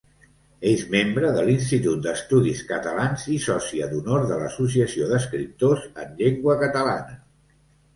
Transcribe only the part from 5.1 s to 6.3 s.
d'Escriptors en